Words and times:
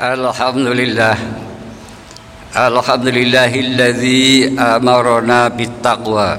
الحمد 0.00 0.66
لله. 0.80 1.16
الحمد 2.56 3.08
لله 3.08 3.52
الذي 3.54 4.56
أمرنا 4.56 5.48
بالتقوى 5.48 6.30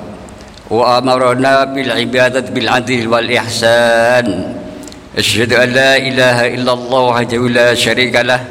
وأمرنا 0.69 1.53
بالعبادة 1.63 2.45
بالعدل 2.49 3.07
والإحسان. 3.07 4.27
أشهد 5.17 5.53
أن 5.53 5.69
لا 5.77 5.93
إله 5.97 6.37
إلا 6.57 6.73
الله 6.73 7.01
وحده 7.01 7.41
لا 7.53 7.69
شريك 7.77 8.15
له. 8.25 8.41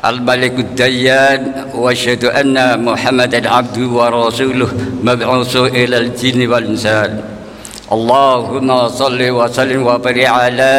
الملك 0.00 0.56
الديان. 0.58 1.68
وأشهد 1.76 2.24
أن 2.24 2.56
محمدا 2.84 3.40
عبده 3.48 3.86
ورسوله 3.86 4.68
مبعوث 5.04 5.56
إلى 5.56 5.96
الجن 6.08 6.40
والإنسان. 6.48 7.20
اللهم 7.92 8.88
صل 8.88 9.20
وسلم 9.20 9.80
وبارك 9.86 10.24
على 10.24 10.74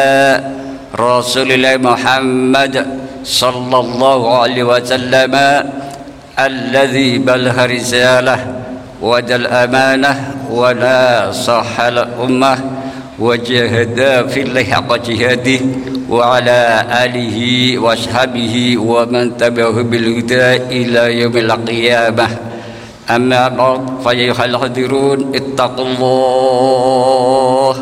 رسول 0.98 1.52
الله 1.52 1.76
محمد 1.76 2.74
صلى 3.24 3.78
الله 3.80 4.38
عليه 4.38 4.62
وسلم 4.62 5.34
الذي 6.38 7.18
بلغ 7.18 7.64
رسالة 7.64 8.46
ودى 9.02 9.36
الأمانة 9.36 10.34
وناصح 10.50 11.80
الأمة 11.80 12.58
وجهد 13.18 14.28
في 14.28 14.42
الله 14.42 14.64
حق 14.64 14.94
جهاده 15.08 15.60
وعلى 16.10 16.84
آله 17.04 17.38
وأصحابه 17.78 18.76
ومن 18.78 19.36
تبعه 19.36 19.82
بالهدى 19.82 20.56
إلى 20.56 21.20
يوم 21.20 21.36
القيامة. 21.36 22.28
أما 23.10 23.48
بعد 23.48 23.80
فأيها 24.04 24.44
الحاضرون 24.44 25.32
اتقوا 25.34 25.86
الله. 25.86 27.74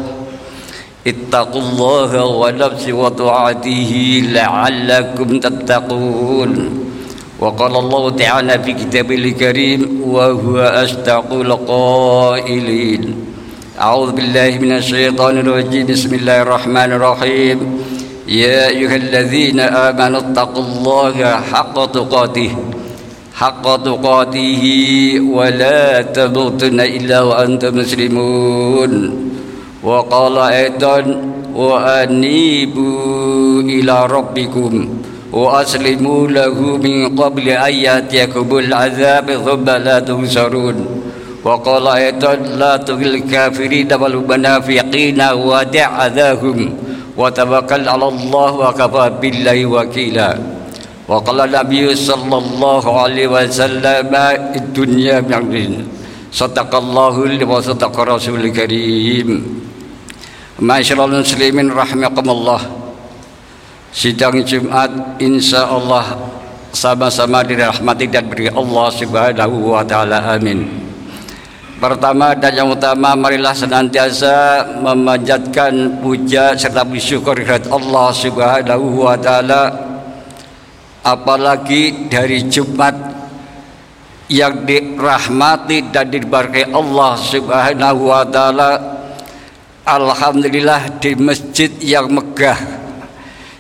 اتقوا 1.06 1.62
الله 1.62 2.24
ونفس 2.24 2.88
وطاعته 2.88 3.92
لعلكم 4.28 5.28
تتقون. 5.40 6.52
وقال 7.42 7.76
الله 7.76 8.10
تعالى 8.10 8.58
في 8.62 8.72
كتابه 8.72 9.14
الكريم 9.14 10.02
وهو 10.06 10.58
أصدق 10.58 11.32
القائلين 11.32 13.02
أعوذ 13.80 14.10
بالله 14.12 14.50
من 14.62 14.72
الشيطان 14.78 15.38
الرجيم. 15.38 15.86
بسم 15.86 16.14
الله 16.14 16.42
الرحمن 16.42 16.90
الرحيم. 16.92 17.58
يا 18.28 18.68
أيها 18.68 18.96
الذين 18.96 19.60
آمنوا 19.60 20.20
اتقوا 20.20 20.64
الله 20.64 21.16
حق 21.50 21.76
تقاته 21.92 22.50
حق 23.34 23.64
تقاته 23.84 24.64
ولا 25.26 26.02
تموتن 26.02 26.80
إلا 26.80 27.18
وأنتم 27.22 27.78
مسلمون. 27.78 29.21
وقال 29.82 30.38
أيضا 30.38 31.20
وأنيبوا 31.54 33.62
إلى 33.62 34.06
ربكم 34.06 34.88
وأسلموا 35.32 36.28
له 36.28 36.76
من 36.76 37.18
قبل 37.18 37.48
أن 37.48 37.74
يأتيكم 37.74 38.58
العذاب 38.58 39.30
ثم 39.46 39.64
لا 39.64 40.00
تنصرون. 40.00 40.86
وقال 41.44 41.86
أيضا 41.86 42.34
لا 42.34 42.76
تغل 42.76 43.14
الكافرين 43.14 43.92
والمنافقين 43.92 45.22
ودع 45.22 46.06
أذاهم 46.06 46.74
وتوكل 47.18 47.88
على 47.88 48.08
الله 48.08 48.52
وكفى 48.52 49.12
بالله 49.20 49.66
وكيلا. 49.66 50.38
وقال 51.08 51.40
النبي 51.40 51.94
صلى 51.94 52.38
الله 52.38 53.00
عليه 53.00 53.26
وسلم 53.26 54.14
الدنيا 54.54 55.20
بعدين. 55.20 55.88
صدق 56.32 56.74
الله 56.74 57.44
وصدق 57.50 58.00
رسول 58.00 58.40
الكريم. 58.40 59.61
Masyarul 60.62 61.26
muslimin 61.26 61.74
rahimakumullah. 61.74 62.62
Sidang 63.90 64.38
Jumat 64.46 65.18
insya 65.18 65.66
Allah 65.66 66.14
sama-sama 66.70 67.42
dirahmati 67.42 68.06
dan 68.06 68.30
beri 68.30 68.46
Allah 68.46 68.86
subhanahu 68.94 69.74
wa 69.74 69.82
ta'ala 69.82 70.38
amin. 70.38 70.62
Pertama 71.82 72.38
dan 72.38 72.54
yang 72.54 72.70
utama 72.70 73.10
marilah 73.18 73.50
senantiasa 73.58 74.62
memanjatkan 74.78 75.98
puja 75.98 76.54
serta 76.54 76.86
bersyukur 76.86 77.34
kepada 77.42 77.66
Allah 77.66 78.08
subhanahu 78.14 79.02
wa 79.02 79.18
ta'ala. 79.18 79.62
Apalagi 81.02 82.06
dari 82.06 82.46
Jumat 82.46 82.94
yang 84.30 84.62
dirahmati 84.62 85.90
dan 85.90 86.06
diberkahi 86.06 86.70
Allah 86.70 87.18
subhanahu 87.18 88.14
wa 88.14 88.22
ta'ala 88.30 89.01
Alhamdulillah 89.82 91.02
di 91.02 91.18
masjid 91.18 91.66
yang 91.82 92.06
megah 92.06 92.54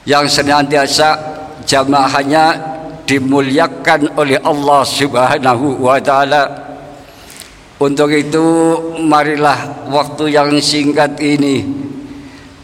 yang 0.06 0.30
senantiasa 0.30 1.18
jamaahnya 1.66 2.54
dimuliakan 3.02 4.14
oleh 4.14 4.38
Allah 4.38 4.86
Subhanahu 4.86 5.82
wa 5.82 5.98
taala. 5.98 6.42
Untuk 7.82 8.14
itu 8.14 8.38
marilah 9.02 9.90
waktu 9.90 10.30
yang 10.30 10.54
singkat 10.62 11.18
ini 11.18 11.66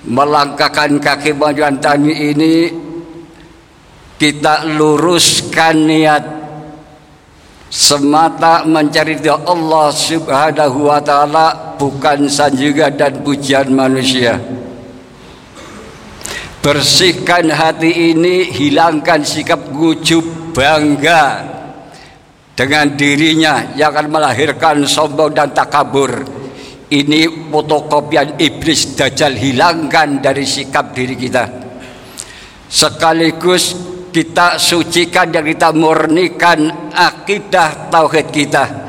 melangkahkan 0.07 1.03
kaki 1.03 1.35
majuan 1.35 1.83
tani 1.83 2.15
ini 2.15 2.71
kita 4.23 4.71
luruskan 4.79 5.75
niat 5.83 6.25
semata 7.67 8.63
mencari 8.63 9.19
Allah 9.27 9.91
Subhanahu 9.91 10.87
wa 10.87 11.03
taala 11.03 11.68
bukan 11.79 12.27
sanjungan 12.27 12.99
dan 12.99 13.23
pujian 13.23 13.71
manusia. 13.71 14.37
Bersihkan 16.59 17.49
hati 17.55 18.13
ini, 18.13 18.51
hilangkan 18.51 19.23
sikap 19.23 19.71
gujub 19.71 20.53
bangga 20.53 21.47
dengan 22.53 22.99
dirinya 22.99 23.73
yang 23.79 23.95
akan 23.95 24.11
melahirkan 24.11 24.83
sombong 24.85 25.33
dan 25.33 25.55
takabur. 25.55 26.27
Ini 26.89 27.49
fotokopian 27.53 28.41
iblis 28.43 28.99
dajjal 28.99 29.39
hilangkan 29.39 30.19
dari 30.19 30.43
sikap 30.43 30.91
diri 30.93 31.15
kita. 31.15 31.45
Sekaligus 32.69 33.77
kita 34.11 34.59
sucikan 34.59 35.31
dan 35.31 35.45
kita 35.47 35.73
murnikan 35.77 36.91
akidah 36.91 37.93
tauhid 37.93 38.29
kita 38.33 38.88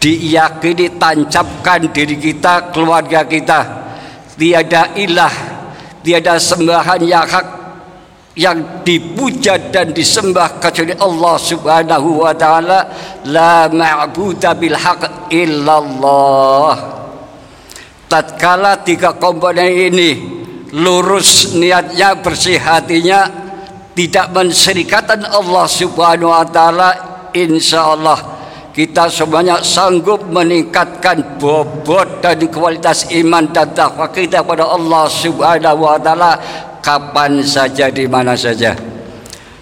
diyakini 0.00 0.96
tancapkan 0.96 1.92
diri 1.92 2.16
kita 2.16 2.72
keluarga 2.72 3.28
kita. 3.28 3.60
Tiada 4.40 4.96
ilah 4.96 5.34
tiada 6.00 6.40
sembahan 6.40 7.04
yang 7.04 7.28
hak 7.28 7.46
yang 8.40 8.80
dipuja 8.80 9.60
dan 9.68 9.92
disembah 9.92 10.56
kecuali 10.56 10.96
Allah 10.96 11.36
Subhanahu 11.36 12.24
wa 12.24 12.32
taala. 12.32 12.88
La 13.28 13.68
ma'budu 13.68 14.48
bil 14.56 14.72
haq 14.80 15.28
illallah. 15.28 16.74
Tatkala 18.08 18.80
tiga 18.80 19.14
komponen 19.20 19.68
ini 19.68 20.10
lurus 20.72 21.52
niatnya 21.52 22.16
bersih 22.18 22.58
hatinya 22.58 23.28
tidak 23.92 24.32
menserikatan 24.32 25.28
Allah 25.28 25.68
Subhanahu 25.68 26.32
wa 26.32 26.46
taala 26.48 26.88
insyaallah 27.36 28.39
kita 28.70 29.10
semuanya 29.10 29.58
sanggup 29.66 30.30
meningkatkan 30.30 31.42
bobot 31.42 32.22
dan 32.22 32.38
kualitas 32.46 33.10
iman 33.10 33.50
dan 33.50 33.74
takwa 33.74 34.06
kita 34.14 34.46
kepada 34.46 34.62
Allah 34.62 35.10
Subhanahu 35.10 35.86
wa 35.86 35.98
taala. 35.98 36.32
Kapan 36.80 37.44
saja 37.44 37.92
di 37.92 38.08
mana 38.08 38.32
saja. 38.32 38.72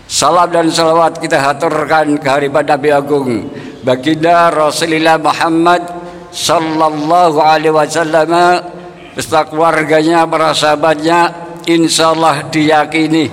Salam 0.06 0.46
dan 0.54 0.70
salawat 0.70 1.19
kita 1.19 1.34
haturkan 1.34 2.14
ke 2.14 2.28
hari 2.30 2.46
Nabi 2.46 2.88
Agung. 2.94 3.50
Baginda 3.82 4.54
Rasulullah 4.54 5.19
Muhammad 5.19 5.82
sallallahu 6.30 7.42
alaihi 7.42 7.75
wasallam 7.75 8.30
beserta 9.19 9.50
keluarganya, 9.50 10.30
para 10.30 10.54
sahabatnya 10.54 11.34
insyaallah 11.66 12.46
diyakini. 12.54 13.26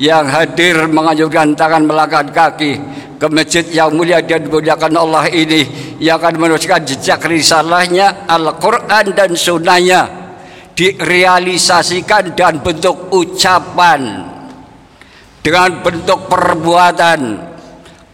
Yang 0.00 0.26
hadir 0.30 0.76
mengajukan 0.88 1.52
tangan 1.58 1.84
melangkah 1.84 2.24
kaki 2.32 2.78
ke 3.18 3.26
masjid 3.26 3.66
yang 3.74 3.90
mulia 3.92 4.22
dan 4.22 4.46
dimuliakan 4.46 4.94
Allah 4.94 5.26
ini 5.28 5.66
yang 5.98 6.22
akan 6.22 6.38
meneruskan 6.38 6.86
jejak 6.86 7.18
risalahnya 7.26 8.30
Al-Quran 8.30 9.10
dan 9.10 9.34
sunnahnya 9.34 10.06
direalisasikan 10.78 12.38
dan 12.38 12.62
bentuk 12.62 13.10
ucapan 13.10 14.22
dengan 15.42 15.82
bentuk 15.82 16.30
perbuatan. 16.30 17.50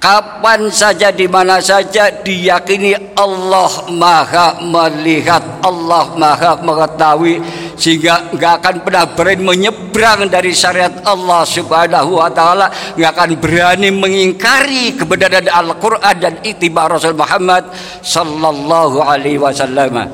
Kapan 0.01 0.69
saja 0.69 1.09
di 1.09 1.25
mana 1.25 1.65
saja 1.65 2.13
diyakini 2.13 3.17
Allah 3.17 3.89
Maha 3.89 4.61
melihat, 4.61 5.65
Allah 5.65 6.13
Maha 6.13 6.61
mengetahui 6.61 7.41
sehingga 7.75 8.35
nggak 8.35 8.53
akan 8.63 8.75
pernah 8.83 9.05
berani 9.13 9.43
menyeberang 9.43 10.27
dari 10.31 10.51
syariat 10.51 10.93
Allah 11.07 11.43
Subhanahu 11.47 12.19
wa 12.19 12.31
taala, 12.31 12.71
nggak 12.99 13.11
akan 13.15 13.31
berani 13.39 13.89
mengingkari 13.91 14.99
kebenaran 14.99 15.47
Al-Qur'an 15.51 16.17
dan 16.19 16.35
ittiba 16.43 16.91
Rasul 16.91 17.15
Muhammad 17.15 17.71
sallallahu 18.03 19.03
alaihi 19.03 19.39
wasallam. 19.39 20.11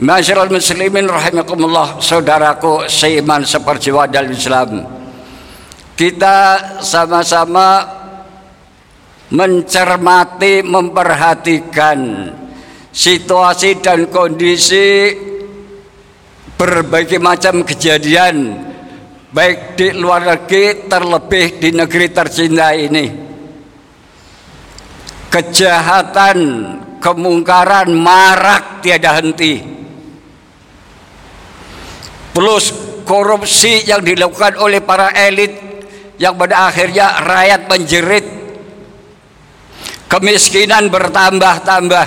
Masyarul 0.00 0.48
muslimin 0.48 1.04
rahimakumullah, 1.04 2.00
saudaraku 2.00 2.88
seiman 2.88 3.44
seperjuangan 3.44 4.08
dalam 4.08 4.32
Islam 4.32 5.00
kita 6.00 6.56
sama-sama 6.80 7.84
mencermati, 9.28 10.64
memperhatikan 10.64 12.32
situasi 12.88 13.84
dan 13.84 14.08
kondisi 14.08 15.12
berbagai 16.60 17.16
macam 17.16 17.64
kejadian 17.64 18.52
baik 19.32 19.80
di 19.80 19.96
luar 19.96 20.36
negeri 20.36 20.84
terlebih 20.84 21.56
di 21.56 21.68
negeri 21.72 22.06
tercinta 22.12 22.76
ini. 22.76 23.06
Kejahatan 25.32 26.38
kemungkaran 27.00 27.88
marak 27.96 28.84
tiada 28.84 29.16
henti. 29.16 29.56
Plus 32.36 32.76
korupsi 33.08 33.88
yang 33.88 34.04
dilakukan 34.04 34.60
oleh 34.60 34.84
para 34.84 35.16
elit 35.16 35.56
yang 36.20 36.36
pada 36.36 36.68
akhirnya 36.68 37.24
rakyat 37.24 37.60
menjerit. 37.72 38.26
Kemiskinan 40.12 40.92
bertambah-tambah. 40.92 42.06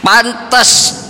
Pantas 0.00 1.01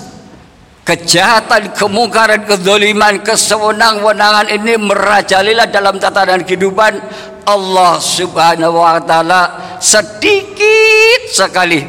kejahatan, 0.82 1.75
kemungkaran, 1.79 2.43
kezaliman, 2.43 3.23
kesewenang-wenangan 3.23 4.50
ini 4.50 4.75
merajalela 4.79 5.70
dalam 5.70 5.99
tatanan 6.02 6.43
kehidupan 6.43 6.99
Allah 7.46 7.99
Subhanahu 7.99 8.82
wa 8.82 8.99
taala 9.02 9.43
sedikit 9.79 11.31
sekali 11.31 11.82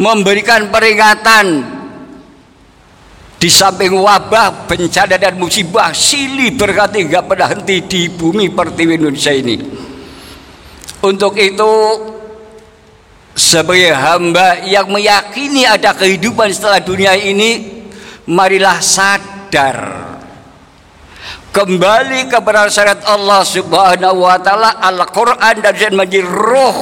memberikan 0.00 0.72
peringatan 0.72 1.80
di 3.40 3.48
samping 3.48 3.96
wabah, 3.96 4.68
bencana 4.68 5.16
dan 5.16 5.40
musibah 5.40 5.96
silih 5.96 6.52
berkati 6.60 7.08
nggak 7.08 7.24
pernah 7.24 7.48
henti 7.48 7.76
di 7.88 8.00
bumi 8.12 8.52
pertiwi 8.52 9.00
Indonesia 9.00 9.32
ini. 9.32 9.56
Untuk 11.00 11.40
itu 11.40 11.72
sebagai 13.34 13.94
hamba 13.94 14.64
yang 14.66 14.90
meyakini 14.90 15.66
ada 15.66 15.94
kehidupan 15.94 16.50
setelah 16.50 16.82
dunia 16.82 17.14
ini, 17.14 17.82
marilah 18.26 18.78
sadar. 18.82 19.78
Kembali 21.50 22.30
kepada 22.30 22.70
syariat 22.70 23.02
Allah 23.10 23.42
Subhanahu 23.42 24.22
wa 24.22 24.38
taala 24.38 24.70
Al-Qur'an 24.78 25.58
dan 25.58 25.98
menjadi 25.98 26.22
roh 26.22 26.78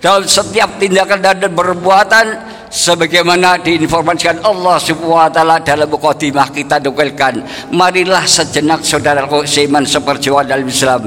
dalam 0.00 0.24
setiap 0.24 0.80
tindakan 0.80 1.20
dan 1.20 1.52
perbuatan 1.52 2.26
sebagaimana 2.72 3.60
diinformasikan 3.60 4.40
Allah 4.48 4.80
Subhanahu 4.80 5.20
wa 5.20 5.28
taala 5.28 5.60
dalam 5.60 5.92
mukadimah 5.92 6.48
kita 6.56 6.80
dukelkan 6.80 7.44
marilah 7.68 8.24
sejenak 8.24 8.80
saudaraku 8.80 9.44
seiman 9.44 9.84
seperjuangan 9.84 10.56
dalam 10.56 10.64
Islam. 10.64 11.02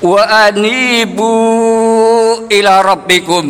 Wa 0.00 0.48
anibu 0.48 1.32
ila 2.50 2.82
rabbikum. 2.82 3.46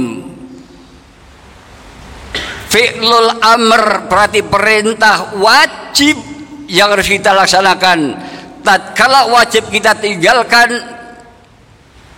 Fi'lul 2.67 3.31
amr 3.41 4.11
berarti 4.11 4.43
perintah 4.43 5.39
wajib 5.39 6.19
yang 6.69 6.93
harus 6.93 7.09
kita 7.09 7.33
laksanakan. 7.33 7.99
Tatkala 8.61 9.31
wajib 9.31 9.71
kita 9.71 9.95
tinggalkan 9.95 10.75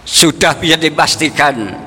sudah 0.09 0.57
bisa 0.57 0.81
dipastikan. 0.81 1.87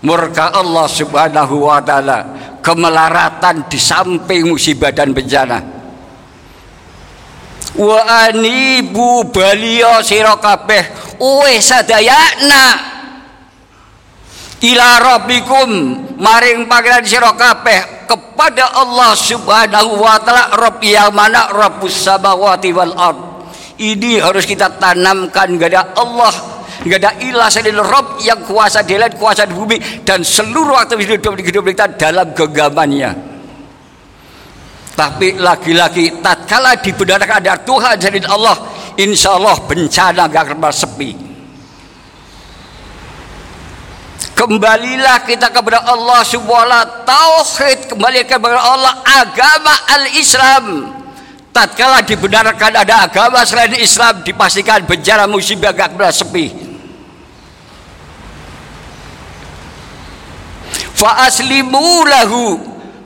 Murka 0.00 0.50
Allah 0.50 0.88
Subhanahu 0.88 1.68
wa 1.68 1.78
taala, 1.84 2.18
kemelaratan 2.64 3.68
di 3.68 3.78
samping 3.78 4.48
musibah 4.48 4.90
dan 4.90 5.12
bencana. 5.12 5.60
Wa 7.78 8.26
anibu 8.26 9.30
baliyo 9.30 10.02
sira 10.02 10.34
kabeh 10.42 11.14
sadayana 11.62 12.64
ila 14.60 14.88
rabbikum 15.00 15.68
maring 16.20 16.68
pangeran 16.68 17.04
sira 17.04 17.32
kabeh 17.32 18.08
kepada 18.08 18.76
Allah 18.76 19.16
Subhanahu 19.16 20.00
wa 20.00 20.16
taala 20.20 20.56
Rabb 20.56 20.80
yang 20.84 21.14
mana 21.14 21.48
Rabbus 21.48 21.96
samawati 22.04 22.70
wal 22.74 22.94
ard. 22.96 23.18
Ini 23.80 24.20
harus 24.20 24.44
kita 24.44 24.76
tanamkan 24.76 25.56
kepada 25.56 25.96
Allah 25.96 26.60
Nggak 26.80 26.96
ada 26.96 27.12
ilah 27.20 27.48
selain 27.52 27.76
Rob 27.76 28.24
yang 28.24 28.40
kuasa 28.40 28.80
di 28.80 28.96
langit, 28.96 29.20
kuasa 29.20 29.44
di 29.44 29.52
bumi 29.52 30.00
dan 30.00 30.24
seluruh 30.24 30.80
aktivitas 30.80 31.20
hidup 31.20 31.32
di 31.36 31.44
hidup 31.44 31.64
kita 31.68 31.92
dalam 32.00 32.32
genggamannya. 32.32 33.10
Tapi 34.96 35.36
lagi-lagi 35.36 36.24
tatkala 36.24 36.80
dibenarkan 36.80 37.44
ada 37.44 37.60
Tuhan 37.60 38.00
selain 38.00 38.24
Allah, 38.24 38.56
insya 38.96 39.36
Allah 39.36 39.60
bencana 39.60 40.24
gak 40.28 40.56
akan 40.56 40.72
sepi. 40.72 41.29
Kembalilah 44.40 45.20
kita 45.28 45.52
kepada 45.52 45.84
Allah 45.84 46.24
subhanahu 46.24 47.04
tauhid 47.04 47.92
kembali 47.92 48.24
kepada 48.24 48.56
Allah. 48.56 49.04
Agama 49.04 49.68
al-Islam. 50.00 50.96
Tatkala 51.52 52.00
dibenarkan 52.00 52.72
ada 52.72 53.04
agama 53.04 53.44
selain 53.44 53.76
Islam 53.76 54.24
dipastikan 54.24 54.88
bencana 54.88 55.28
musibah 55.28 55.76
gak 55.76 55.92
pernah 55.92 56.08
sepi. 56.08 56.56
Fa 60.96 61.28
aslimu 61.28 62.08
lahu. 62.08 62.44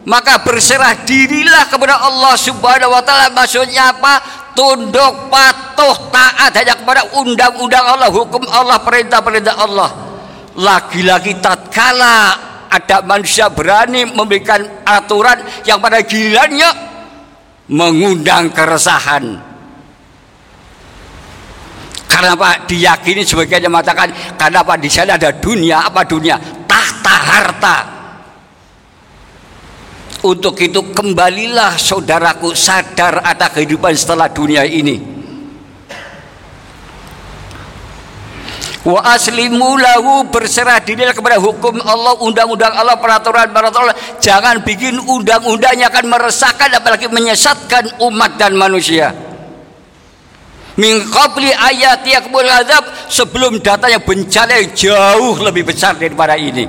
Maka 0.06 0.38
berserah 0.38 1.02
dirilah 1.02 1.66
kepada 1.66 1.98
Allah 1.98 2.38
Subhanahu 2.38 2.94
wa 2.94 3.02
taala. 3.02 3.34
Maksudnya 3.34 3.90
apa? 3.90 4.22
Tunduk 4.54 5.34
patuh 5.34 5.98
taat 6.14 6.54
hanya 6.54 6.78
kepada 6.78 7.02
undang-undang 7.18 7.82
Allah 7.90 8.06
hukum 8.06 8.46
Allah 8.54 8.78
perintah-perintah 8.78 9.58
Allah 9.58 10.03
lagi-lagi 10.58 11.42
tatkala 11.42 12.18
ada 12.70 13.02
manusia 13.06 13.50
berani 13.50 14.06
memberikan 14.06 14.62
aturan 14.82 15.42
yang 15.62 15.78
pada 15.78 16.02
gilirannya 16.02 16.70
mengundang 17.70 18.50
keresahan. 18.50 19.54
Karena 22.10 22.38
Pak 22.38 22.70
diyakini 22.70 23.26
sebagian 23.26 23.66
yang 23.66 23.74
mengatakan 23.74 24.14
karena 24.38 24.62
Pak 24.62 24.78
di 24.78 24.90
sana 24.90 25.18
ada 25.18 25.34
dunia 25.34 25.82
apa 25.82 26.06
dunia? 26.06 26.38
Tahta 26.66 27.14
harta. 27.14 27.76
Untuk 30.24 30.56
itu 30.62 30.80
kembalilah 30.94 31.76
saudaraku 31.76 32.56
sadar 32.56 33.20
atas 33.20 33.60
kehidupan 33.60 33.92
setelah 33.92 34.32
dunia 34.32 34.64
ini 34.64 35.14
wa 38.84 39.00
aslimu 39.16 39.80
lahu 39.80 40.28
berserah 40.28 40.76
diri 40.84 41.08
kepada 41.10 41.40
hukum 41.40 41.80
Allah 41.80 42.20
undang-undang 42.20 42.72
Allah 42.76 43.00
peraturan 43.00 43.48
peraturan. 43.48 43.90
Allah 43.90 43.98
jangan 44.20 44.60
bikin 44.60 45.00
undang-undangnya 45.00 45.88
akan 45.88 46.04
meresahkan 46.12 46.68
apalagi 46.76 47.08
menyesatkan 47.08 47.98
umat 48.04 48.36
dan 48.36 48.54
manusia. 48.54 49.10
Min 50.74 51.06
qabli 51.06 51.54
ayati 51.54 52.18
yakbul 52.18 52.50
azab 52.50 52.84
sebelum 53.06 53.62
datanya 53.62 54.02
bencana 54.02 54.58
yang 54.58 54.74
jauh 54.74 55.38
lebih 55.38 55.70
besar 55.70 55.94
daripada 55.94 56.34
ini. 56.34 56.66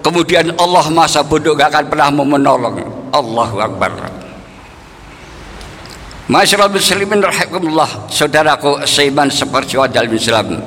Kemudian 0.00 0.46
Allah 0.56 0.84
masa 0.90 1.20
bodoh 1.22 1.54
gak 1.54 1.70
akan 1.70 1.84
pernah 1.86 2.08
mau 2.10 2.26
menolong. 2.26 2.80
Allahu 3.12 3.56
Akbar 3.60 4.19
Masyarakat 6.30 6.70
muslimin 6.70 7.18
rahimahullah 7.26 8.06
Saudaraku 8.06 8.86
seiman 8.86 9.26
seperti 9.26 9.74
dalam 9.90 10.14
Islam 10.14 10.62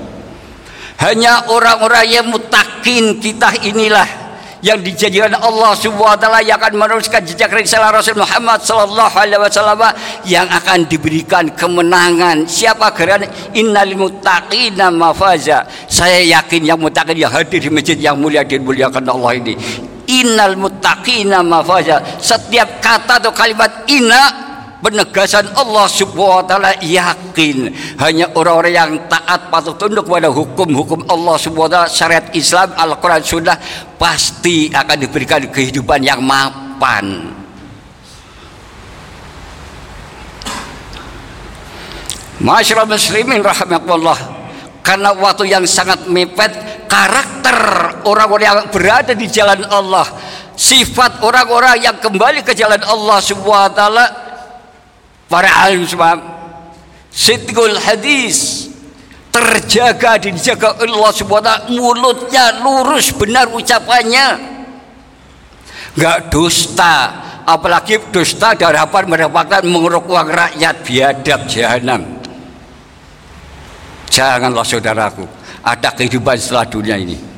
Hanya 1.00 1.48
orang-orang 1.48 2.04
yang 2.12 2.28
mutakin 2.28 3.16
kita 3.24 3.56
inilah 3.64 4.24
yang 4.64 4.80
dijadikan 4.80 5.36
Allah 5.44 5.76
taala 5.76 6.40
yang 6.40 6.56
akan 6.56 6.80
meneruskan 6.80 7.20
jejak 7.28 7.52
risalah 7.52 7.92
Rasul 7.92 8.16
Muhammad 8.16 8.64
sallallahu 8.64 9.12
alaihi 9.12 9.36
wasallam 9.36 9.92
yang 10.24 10.48
akan 10.48 10.88
diberikan 10.88 11.52
kemenangan. 11.52 12.48
Siapa 12.48 12.96
geran 12.96 13.28
innal 13.52 13.92
muttaqina 14.00 14.88
mafaza. 14.88 15.68
Saya 15.92 16.24
yakin 16.24 16.64
yang 16.64 16.80
muttaqin 16.80 17.28
yang 17.28 17.36
hadir 17.36 17.60
di 17.60 17.68
masjid 17.68 18.00
yang 18.00 18.16
mulia 18.16 18.48
dimuliakan 18.48 19.04
Allah 19.04 19.36
ini. 19.36 19.60
Innal 20.08 20.56
muttaqina 20.56 21.44
mafaza. 21.44 22.00
Setiap 22.24 22.80
kata 22.80 23.20
atau 23.20 23.36
kalimat 23.36 23.84
inna 23.92 24.53
penegasan 24.84 25.48
Allah 25.56 25.88
subhanahu 25.88 26.44
wa 26.44 26.46
ta'ala 26.46 26.72
yakin. 26.84 27.72
Hanya 27.96 28.28
orang-orang 28.36 28.74
yang 28.76 28.92
taat 29.08 29.48
patuh 29.48 29.80
tunduk 29.80 30.04
pada 30.12 30.28
hukum-hukum 30.28 31.08
Allah 31.08 31.40
subhanahu 31.40 31.72
wa 31.72 31.88
ta'ala 31.88 31.90
syariat 31.90 32.28
Islam 32.36 32.76
Al-Quran 32.76 33.24
sudah 33.24 33.56
pasti 33.96 34.68
akan 34.68 34.98
diberikan 35.00 35.48
kehidupan 35.48 36.04
yang 36.04 36.20
mapan. 36.20 37.32
Masyarakat 42.44 42.92
muslimin 42.92 43.40
rahmatullah 43.40 44.20
karena 44.84 45.16
waktu 45.16 45.48
yang 45.48 45.64
sangat 45.64 46.12
mepet 46.12 46.52
karakter 46.92 47.56
orang-orang 48.04 48.46
yang 48.52 48.60
berada 48.68 49.16
di 49.16 49.32
jalan 49.32 49.64
Allah 49.72 50.04
sifat 50.60 51.24
orang-orang 51.24 51.80
yang 51.80 51.96
kembali 52.04 52.44
ke 52.44 52.52
jalan 52.52 52.84
Allah 52.84 53.18
subhanahu 53.24 53.72
wa 53.72 53.72
ta'ala 53.72 54.23
para 55.34 55.50
alim 55.66 55.82
semua 55.90 56.14
sidqul 57.10 57.74
hadis 57.82 58.70
terjaga 59.34 60.22
dijaga 60.22 60.78
Allah 60.78 61.10
subhanahu 61.10 61.74
mulutnya 61.74 62.62
lurus 62.62 63.10
benar 63.18 63.50
ucapannya. 63.50 64.54
Nggak 65.98 66.30
dusta 66.30 66.96
apalagi 67.50 67.98
dusta 68.14 68.54
dari 68.54 68.78
harapan 68.78 69.10
mendapatkan 69.10 69.66
menguruk 69.66 70.06
uang 70.06 70.30
rakyat 70.30 70.76
biadab 70.86 71.50
jahanam. 71.50 72.02
Janganlah 74.14 74.62
saudaraku 74.62 75.26
ada 75.66 75.90
kehidupan 75.98 76.38
setelah 76.38 76.70
dunia 76.70 76.94
ini 77.02 77.33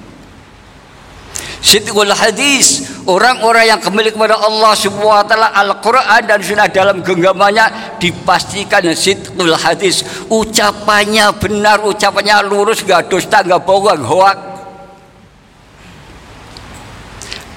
Sidqul 1.65 2.13
hadis 2.13 2.85
Orang-orang 3.09 3.65
yang 3.65 3.81
kembali 3.81 4.13
kepada 4.13 4.37
Allah 4.37 4.77
SWT 4.77 5.33
Al-Quran 5.33 6.21
dan 6.29 6.39
sunnah 6.45 6.69
dalam 6.69 7.01
genggamannya 7.01 7.97
Dipastikan 7.97 8.85
sidqul 8.93 9.57
hadis. 9.57 10.05
Ucapannya 10.29 11.33
benar 11.41 11.81
Ucapannya 11.81 12.45
lurus 12.45 12.85
Gak 12.85 13.09
dusta 13.09 13.41
Gak 13.41 13.65
bohong 13.65 14.05
Hoak. 14.05 14.37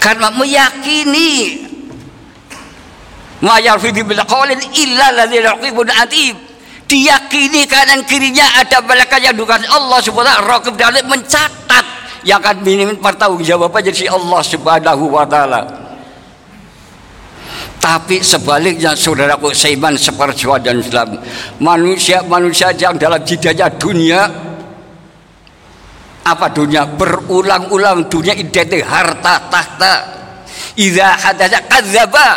Karena 0.00 0.32
meyakini 0.32 1.68
Ma 3.44 3.62
yarfidi 3.62 4.02
bil 4.02 4.24
qawlin 4.26 4.58
illa 4.74 5.14
ladzi 5.14 5.38
raqibun 5.38 5.86
atib 5.94 6.34
diyakini 6.88 7.68
kanan 7.68 8.02
kirinya 8.08 8.42
ada 8.58 8.80
malaikat 8.82 9.20
yang 9.20 9.36
dukan 9.36 9.60
Allah 9.68 10.00
subhanahu 10.00 10.48
wa 10.48 10.58
ta'ala 10.58 11.04
mencatat 11.04 11.57
yang 12.26 12.42
akan 12.42 12.62
minim 12.66 12.98
pertanggungjawaban 12.98 13.82
jadi 13.92 14.10
Allah 14.10 14.40
Subhanahu 14.42 15.04
wa 15.12 15.26
taala. 15.28 15.88
Tapi 17.78 18.20
sebaliknya 18.20 18.92
saudaraku 18.92 19.54
seiman 19.54 19.94
seperjuangan 19.94 20.60
dan 20.66 20.76
Islam 20.82 21.08
Manusia-manusia 21.62 22.74
yang 22.74 22.98
dalam 22.98 23.22
jidanya 23.22 23.70
dunia 23.70 24.26
Apa 26.26 26.50
dunia? 26.50 26.84
Berulang-ulang 26.84 28.10
dunia 28.10 28.34
identik 28.34 28.82
harta 28.82 29.46
tahta 29.46 29.94
Iza 30.74 31.06
hadasa 31.22 31.62
kadzaba 31.70 32.28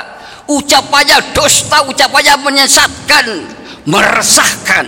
Ucapannya 0.45 1.33
dusta, 1.33 1.89
ucapannya 1.89 2.38
menyesatkan 2.45 3.25
Meresahkan 3.89 4.85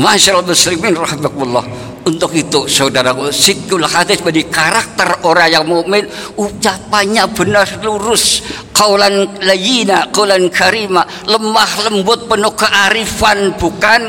Masyaallah 0.00 0.48
muslimin 0.48 0.96
rahimakumullah. 0.96 1.64
Untuk 2.00 2.32
itu 2.32 2.64
saudaraku 2.64 3.28
sikul 3.28 3.84
hadis 3.84 4.24
menjadi 4.24 4.48
karakter 4.48 5.20
orang 5.28 5.52
yang 5.52 5.68
mukmin 5.68 6.08
ucapannya 6.40 7.28
benar 7.36 7.68
lurus, 7.84 8.40
kaulan 8.72 9.28
layina, 9.44 10.08
kaulan 10.08 10.48
karima, 10.48 11.04
lemah 11.28 11.72
lembut 11.84 12.24
penuh 12.24 12.56
kearifan 12.56 13.52
bukan 13.60 14.00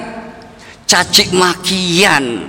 cacik 0.88 1.36
makian. 1.36 2.48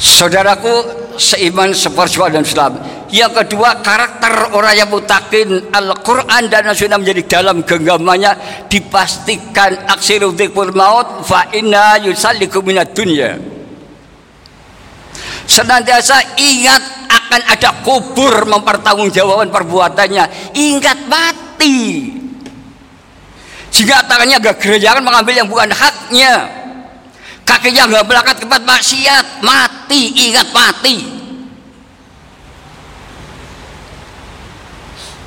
Saudaraku 0.00 0.72
seiman 1.20 1.76
seperjuangan 1.76 2.40
dan 2.40 2.44
Islam 2.48 2.72
yang 3.10 3.34
kedua 3.34 3.82
karakter 3.82 4.54
orang 4.54 4.74
yang 4.78 4.86
mutakin 4.86 5.66
Al-Quran 5.74 6.46
dan 6.46 6.70
Sunnah 6.70 6.94
menjadi 6.94 7.22
dalam 7.26 7.66
genggamannya 7.66 8.64
dipastikan 8.70 9.90
aksiru 9.90 10.30
dzikr 10.30 10.70
maut 10.70 11.26
fa 11.26 11.50
inna 11.50 11.98
yusalliku 11.98 12.62
dunya. 12.62 13.34
Senantiasa 15.50 16.38
ingat 16.38 16.82
akan 17.10 17.40
ada 17.50 17.70
kubur 17.82 18.46
mempertanggungjawabkan 18.46 19.50
perbuatannya. 19.50 20.54
Ingat 20.54 20.98
mati. 21.10 22.06
Jika 23.74 24.06
tangannya 24.06 24.38
gak 24.38 24.62
jangan 24.78 25.02
mengambil 25.02 25.34
yang 25.34 25.50
bukan 25.50 25.74
haknya. 25.74 26.46
Kakinya 27.42 27.90
nggak 27.90 28.06
berangkat 28.06 28.34
ke 28.38 28.42
tempat 28.46 28.62
maksiat 28.62 29.19
mati 29.40 30.30
ingat 30.30 30.48
mati. 30.54 30.96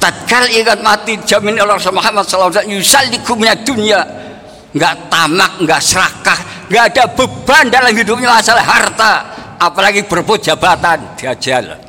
Tatkala 0.02 0.52
ingat 0.52 0.80
mati 0.84 1.16
jamin 1.24 1.56
Allah 1.60 1.80
Muhammad 1.80 2.28
sallallahu 2.28 2.60
alaihi 2.60 2.84
wasallam 2.84 3.40
minat 3.40 3.60
dunia 3.64 4.00
nggak 4.74 4.96
tamak 5.08 5.52
nggak 5.64 5.80
serakah 5.80 6.40
nggak 6.68 6.84
ada 6.92 7.04
beban 7.14 7.70
dalam 7.70 7.94
hidupnya 7.96 8.28
masalah 8.34 8.66
harta. 8.66 9.14
Apalagi 9.64 10.04
berebut 10.04 10.44
jabatan 10.44 11.16
diajal. 11.16 11.80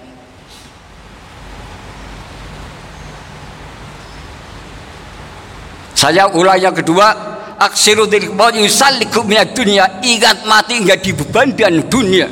Saya 5.95 6.28
ulang 6.31 6.61
yang 6.61 6.76
kedua 6.76 7.34
aksiru 7.66 8.04
dirikbau 8.04 8.52
yusallikum 8.52 9.25
minat 9.25 9.56
dunia. 9.56 10.00
Ingat 10.04 10.44
mati 10.44 10.80
nggak 10.85 11.00
dibeban 11.00 11.56
dan 11.56 11.85
dunia. 11.88 12.28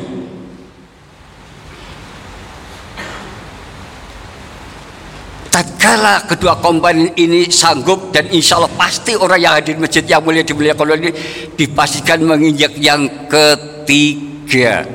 Tatkala 5.53 6.25
kedua 6.25 6.57
komponen 6.65 7.13
ini 7.13 7.53
sanggup 7.53 8.09
dan 8.09 8.25
insya 8.33 8.57
Allah 8.57 8.73
pasti 8.73 9.13
orang 9.13 9.37
yang 9.37 9.53
hadir 9.53 9.77
masjid 9.77 10.01
yang 10.09 10.25
mulia 10.25 10.41
dimuliakan 10.41 10.97
ini 10.97 11.13
dipastikan 11.53 12.25
menginjak 12.25 12.73
yang 12.81 13.29
ketiga. 13.29 14.89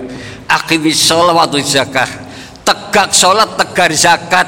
Akimis 0.49 0.97
sholat 0.97 1.37
waktu 1.37 1.61
zakat 1.61 2.27
tegak 2.67 3.15
sholat 3.15 3.55
tegar 3.55 3.91
zakat. 3.95 4.47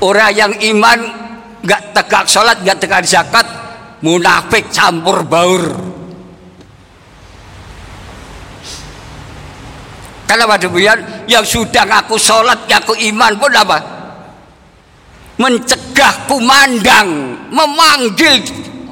Orang 0.00 0.32
yang 0.34 0.52
iman 0.74 1.21
gak 1.62 1.94
tegak 1.94 2.24
sholat 2.26 2.58
gak 2.66 2.78
tegar 2.82 3.04
zakat 3.06 3.46
munafik 4.02 4.66
campur 4.74 5.22
baur 5.26 5.92
Kenapa 10.32 10.56
demikian? 10.56 11.28
Yang 11.28 11.60
sudah 11.60 11.84
ngaku 11.84 12.16
sholat, 12.16 12.64
ngaku 12.64 12.96
iman 13.12 13.36
pun 13.36 13.52
apa? 13.52 13.78
Mencegah 15.36 16.24
kumandang, 16.24 17.36
memanggil 17.52 18.40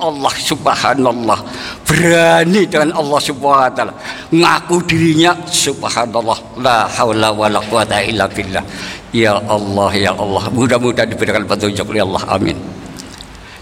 Allah 0.00 0.32
subhanallah. 0.32 1.38
Berani 1.84 2.64
dengan 2.64 2.96
Allah 2.96 3.20
subhanahu 3.20 3.68
wa 3.68 3.72
ta'ala 3.72 3.94
ngaku 4.32 4.76
dirinya 4.88 5.36
subhanallah. 5.46 6.38
La 6.64 6.88
haula 6.88 7.28
wa 7.30 7.46
la 7.46 7.60
quwata 7.60 8.00
illa 8.00 8.24
billah. 8.26 8.64
Ya 9.12 9.36
Allah 9.36 9.90
ya 9.92 10.12
Allah. 10.16 10.48
Mudah-mudahan 10.48 11.12
diberikan 11.12 11.44
petunjuk 11.44 11.86
oleh 11.92 12.02
Allah. 12.02 12.24
Amin. 12.32 12.56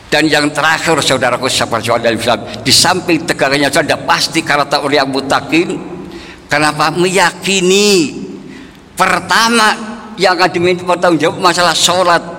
Dan 0.08 0.24
yang 0.24 0.48
terakhir 0.48 0.96
saudaraku 1.04 1.52
sahabat 1.52 1.84
Islam 1.84 2.40
di 2.64 2.72
samping 2.72 3.28
tegaknya 3.28 3.68
sudah 3.68 4.00
pasti 4.08 4.40
karakter 4.40 4.80
orang 4.80 5.04
yang 5.04 5.10
mutakin. 5.12 5.68
Kenapa? 6.48 6.88
Meyakini. 6.96 8.24
Pertama 8.96 9.76
yang 10.16 10.32
akan 10.34 10.48
diminta 10.48 10.82
bertanggung 10.82 11.20
jawab 11.20 11.38
masalah 11.44 11.76
sholat. 11.76 12.37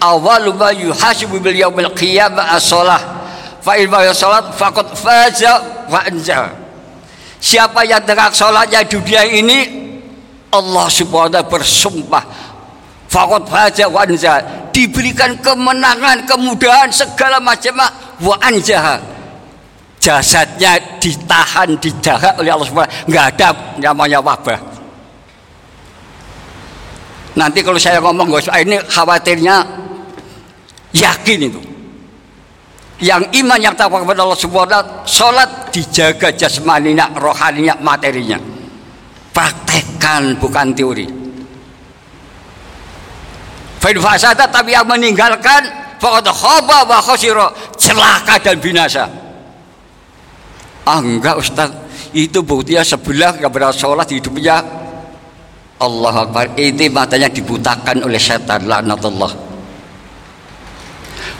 Awalu 0.00 0.56
ma 0.56 0.72
yuhasibu 0.72 1.36
bil 1.38 1.56
yaumil 1.60 1.92
qiyamah 1.92 2.56
as-shalah. 2.56 3.00
Fa 3.60 3.76
in 3.76 3.92
sholat 4.16 4.56
faqad 4.56 4.96
faza 4.96 5.84
wa 5.92 6.00
anja. 6.00 6.48
Siapa 7.40 7.84
yang 7.84 8.00
tegak 8.04 8.32
sholatnya 8.32 8.80
dunia 8.88 9.28
ini 9.28 9.80
Allah 10.48 10.88
subhanahu 10.88 11.28
wa 11.28 11.34
ta'ala 11.36 11.48
bersumpah 11.48 12.24
faqad 13.12 13.42
faza 13.44 13.84
wa 13.92 14.00
anja 14.08 14.40
diberikan 14.72 15.36
kemenangan, 15.44 16.24
kemudahan 16.24 16.88
segala 16.88 17.36
macam 17.36 17.76
wa 18.24 18.36
anja 18.40 19.00
jasadnya 20.00 20.80
ditahan 20.96 21.76
dijaga 21.76 22.32
oleh 22.40 22.50
Allah 22.50 22.66
Subhanahu 22.66 22.92
nggak 23.06 23.24
ada 23.36 23.48
namanya 23.76 24.18
wabah 24.24 24.60
nanti 27.36 27.60
kalau 27.60 27.76
saya 27.76 28.00
ngomong 28.00 28.32
ini 28.32 28.80
khawatirnya 28.88 29.56
yakin 30.94 31.38
itu. 31.50 31.60
Yang 33.00 33.32
iman 33.40 33.56
yang 33.56 33.72
takwa 33.72 34.04
kepada 34.04 34.28
Allah 34.28 34.36
Subhanahu 34.36 35.08
sholat 35.08 35.72
dijaga 35.72 36.36
jasmaninya 36.36 37.16
rohaninya 37.16 37.80
materinya. 37.80 38.36
Praktekkan 39.32 40.36
bukan 40.36 40.76
teori. 40.76 41.06
Fa'in 43.80 43.96
tapi 44.36 44.76
yang 44.76 44.84
meninggalkan 44.84 45.64
faqad 45.96 46.28
khaba 46.28 46.84
wa 46.84 47.00
khosiro 47.00 47.48
celaka 47.80 48.36
dan 48.36 48.60
binasa. 48.60 49.08
Ah 50.84 51.00
Ustaz. 51.40 51.72
Itu 52.12 52.42
buktinya 52.44 52.84
sebelah 52.84 53.38
pernah 53.48 53.72
sholat 53.72 54.12
hidupnya. 54.12 54.60
Allah 55.80 56.14
Akbar. 56.28 56.52
Itu 56.60 56.84
matanya 56.92 57.32
dibutakan 57.32 58.04
oleh 58.04 58.20
setan 58.20 58.68
laknatullah 58.68 59.49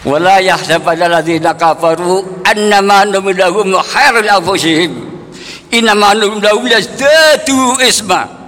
wala 0.05 0.41
yahsabanna 0.41 1.13
alladziina 1.13 1.53
kafaru 1.55 2.25
annama 2.45 3.05
numidahum 3.05 3.77
khairul 3.85 4.31
anfusihim 4.31 4.93
innama 5.73 6.17
numidahum 6.17 6.65
yazdadu 6.65 7.77
isma 7.85 8.41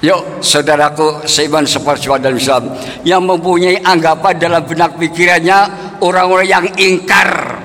Yuk 0.00 0.40
saudaraku 0.40 1.28
seiman 1.28 1.68
seperjuang 1.68 2.24
dalam 2.24 2.40
Islam 2.40 2.72
Yang 3.04 3.20
mempunyai 3.20 3.76
anggapan 3.84 4.32
dalam 4.40 4.64
benak 4.64 4.96
pikirannya 4.96 5.58
Orang-orang 6.00 6.48
yang 6.48 6.66
ingkar 6.80 7.60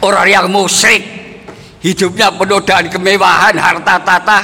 Orang 0.00 0.24
yang 0.24 0.48
musyrik 0.48 1.04
Hidupnya 1.84 2.32
penuh 2.32 2.64
dengan 2.64 2.88
kemewahan 2.88 3.52
Harta 3.52 4.00
tata 4.00 4.38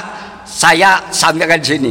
Saya 0.45 1.01
sampaikan 1.09 1.57
sini. 1.57 1.89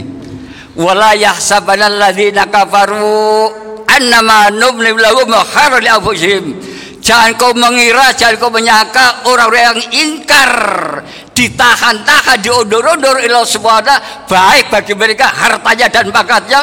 Walayah 0.78 1.34
sabanal 1.36 1.98
ladhina 1.98 2.46
kafaru 2.46 3.50
Annama 3.92 4.48
numlim 4.48 4.96
lahum 4.96 5.28
khairul 5.28 5.84
anfusihim 5.84 6.72
Jangan 7.02 7.34
kau 7.34 7.50
mengira, 7.50 8.14
jangan 8.14 8.38
kau 8.38 8.46
menyangka 8.46 9.26
orang-orang 9.26 9.74
yang 9.74 9.80
ingkar 9.90 10.54
ditahan-tahan, 11.34 12.38
diundur-undur 12.38 13.18
ilah 13.26 13.42
semuanya 13.42 13.98
baik 14.30 14.70
bagi 14.70 14.94
mereka 14.94 15.26
hartanya 15.26 15.90
dan 15.90 16.14
bakatnya. 16.14 16.62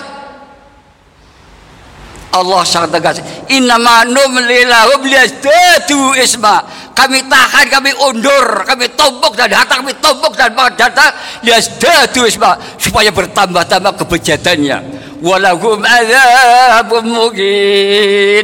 Allah 2.30 2.64
sangat 2.64 2.96
tegas. 2.96 3.18
Innama 3.52 4.08
numlilahum 4.08 5.04
liyazdadu 5.04 6.16
isma. 6.16 6.64
Kami 6.96 7.26
tahan, 7.28 7.68
kami 7.68 7.92
undur, 8.00 8.64
kami 8.64 8.96
tombok 8.96 9.36
dan 9.36 9.52
harta 9.52 9.84
kami 9.84 9.92
tombok 10.00 10.40
dan 10.40 10.56
bakat 10.56 10.88
data 10.88 11.12
liyazdadu 11.44 12.24
isma 12.24 12.56
supaya 12.80 13.12
bertambah-tambah 13.12 13.92
kebejatannya. 14.06 14.99
Walahum 15.20 15.84
adzabun 15.84 17.06
mungkin 17.12 18.44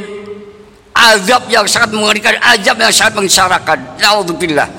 azab 0.91 1.47
yang 1.47 1.63
sangat 1.67 1.95
mengerikan, 1.95 2.35
azab 2.39 2.75
yang 2.79 2.91
sangat 2.91 3.13
mengisarakan. 3.15 3.79
Naudzubillah. 3.99 4.69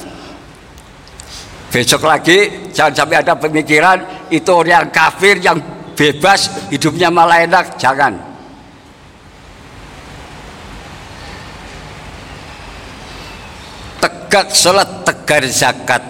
Besok 1.72 2.08
lagi 2.08 2.68
jangan 2.72 2.92
sampai 3.04 3.16
ada 3.20 3.36
pemikiran 3.36 4.28
itu 4.32 4.48
orang 4.48 4.88
kafir 4.88 5.40
yang 5.40 5.60
bebas 5.96 6.68
hidupnya 6.72 7.08
malah 7.12 7.44
enak, 7.44 7.76
jangan. 7.80 8.16
Tegak 14.00 14.52
sholat, 14.52 14.88
tegar 15.04 15.44
zakat. 15.48 16.02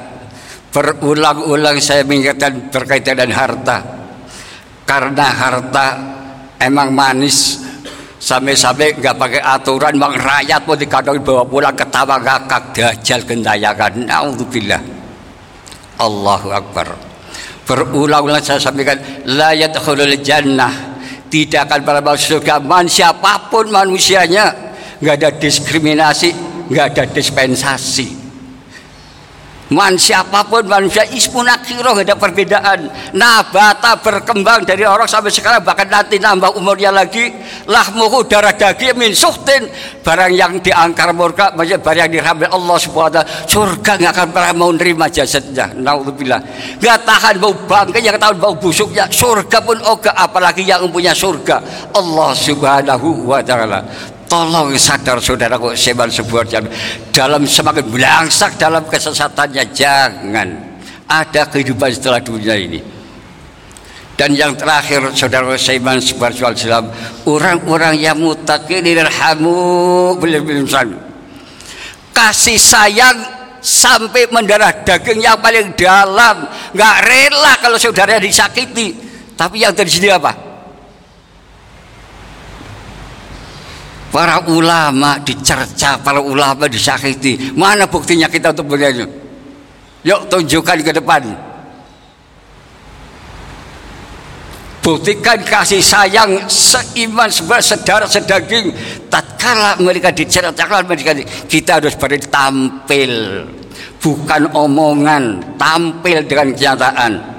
Berulang-ulang 0.74 1.80
saya 1.80 2.04
mengingatkan 2.04 2.68
berkaitan 2.68 3.16
dengan 3.16 3.32
harta. 3.32 4.05
Karena 4.86 5.26
harta 5.34 5.86
emang 6.62 6.94
manis 6.94 7.66
Sampai-sampai 8.16 8.96
nggak 8.98 9.16
pakai 9.22 9.38
aturan 9.38 9.94
bang 10.02 10.14
rakyat 10.18 10.60
pun 10.66 10.74
dikatakan 10.74 11.22
bawa 11.22 11.46
pulang 11.46 11.76
ketawa 11.78 12.18
ngakak 12.18 12.74
dajal 12.74 13.20
gendayakan. 13.22 14.02
Naudzubillah. 14.02 14.82
Allahu 16.02 16.48
Akbar. 16.50 16.96
Berulang-ulang 17.62 18.42
saya 18.42 18.58
sampaikan 18.58 18.98
la 19.30 19.54
yadkhulul 19.54 20.18
jannah 20.26 20.96
tidak 21.30 21.70
akan 21.70 21.80
pernah 21.86 22.02
masuk 22.02 22.42
surga 22.42 22.58
man 22.62 22.90
siapa 22.90 23.46
pun 23.46 23.70
manusianya 23.70 24.74
nggak 24.98 25.14
ada 25.22 25.30
diskriminasi 25.38 26.30
nggak 26.66 26.86
ada 26.94 27.04
dispensasi 27.10 28.25
Man 29.66 29.98
siapa 29.98 30.46
pun 30.46 30.62
manusia 30.70 31.02
ismun 31.10 31.42
akhirah 31.42 31.98
ada 31.98 32.14
perbedaan. 32.14 32.86
Nabata 33.18 33.98
berkembang 33.98 34.62
dari 34.62 34.86
orang 34.86 35.10
sampai 35.10 35.34
sekarang 35.34 35.66
bahkan 35.66 35.90
nanti 35.90 36.22
nambah 36.22 36.54
umurnya 36.54 36.94
lagi. 36.94 37.34
Lahmuhu 37.66 38.22
darah 38.30 38.54
daging 38.54 38.94
min 38.94 39.10
suhtin 39.10 39.66
barang 40.06 40.30
yang 40.30 40.62
diangkar 40.62 41.10
murka 41.10 41.50
maksudnya 41.58 41.82
barang 41.82 41.98
yang 42.06 42.12
dirambil 42.14 42.46
Allah 42.54 42.78
wa 42.78 43.22
surga 43.50 43.92
nggak 43.98 44.12
akan 44.14 44.28
pernah 44.30 44.52
mau 44.54 44.70
nerima 44.70 45.10
jasadnya. 45.10 45.74
Naudzubillah. 45.74 46.40
Nggak 46.78 46.98
tahan 47.02 47.34
bau 47.42 47.50
bangkai 47.50 48.06
yang 48.06 48.14
tahan 48.22 48.38
bau 48.38 48.54
busuknya. 48.54 49.10
Surga 49.10 49.58
pun 49.66 49.82
oga 49.82 50.14
apalagi 50.14 50.62
yang 50.62 50.86
punya 50.94 51.10
surga. 51.10 51.90
Allah 51.90 52.30
subhanahu 52.38 53.34
wa 53.34 53.42
taala. 53.42 54.14
Tolong 54.26 54.74
sadar 54.74 55.22
saudaraku 55.22 55.78
sebar 55.78 56.10
sebuah 56.10 56.44
jam. 56.50 56.66
Dalam 57.14 57.46
semakin 57.46 57.86
belangsak 57.86 58.58
dalam 58.58 58.82
kesesatannya 58.90 59.64
jangan. 59.70 60.48
Ada 61.06 61.46
kehidupan 61.46 61.94
setelah 61.94 62.18
dunia 62.18 62.58
ini. 62.58 62.82
Dan 64.18 64.34
yang 64.34 64.58
terakhir 64.58 65.14
saudara 65.14 65.54
Saiman 65.60 66.00
sebar 66.02 66.32
Islam 66.32 66.88
orang-orang 67.28 68.00
yang 68.00 68.16
mutakin 68.16 68.80
dirhamu 68.80 70.16
belum 70.16 70.66
kasih 72.16 72.56
sayang 72.56 73.12
sampai 73.60 74.24
mendarah 74.32 74.72
daging 74.82 75.20
yang 75.20 75.36
paling 75.36 75.76
dalam. 75.76 76.48
Nggak 76.72 76.96
rela 77.04 77.52
kalau 77.60 77.76
saudara 77.76 78.16
disakiti. 78.16 78.96
Tapi 79.36 79.60
yang 79.60 79.76
terjadi 79.76 80.16
apa 80.16 80.45
para 84.10 84.42
ulama 84.48 85.18
dicerca, 85.20 85.98
para 86.00 86.22
ulama 86.22 86.66
disakiti. 86.70 87.52
Mana 87.54 87.86
buktinya 87.86 88.30
kita 88.30 88.54
untuk 88.54 88.74
bernyanyi? 88.74 89.06
Yuk 90.06 90.20
tunjukkan 90.30 90.78
ke 90.86 90.92
depan. 90.94 91.22
Buktikan 94.86 95.42
kasih 95.42 95.82
sayang 95.82 96.46
seiman 96.46 97.26
sebuah 97.26 97.58
sedara 97.58 98.06
sedaging. 98.06 98.70
Tatkala 99.10 99.82
mereka 99.82 100.14
dicerca, 100.14 100.54
mereka 100.86 101.10
kita 101.50 101.82
harus 101.82 101.98
beri 101.98 102.22
tampil, 102.22 103.42
bukan 103.98 104.46
omongan, 104.54 105.42
tampil 105.58 106.22
dengan 106.22 106.54
kenyataan 106.54 107.35